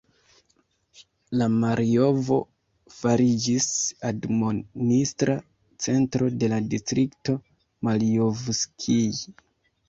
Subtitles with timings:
[1.41, 2.37] La Marjovo
[2.93, 3.67] fariĝis
[4.09, 5.35] admonistra
[5.87, 7.37] centro de la distrikto
[7.91, 8.99] Marjovskij.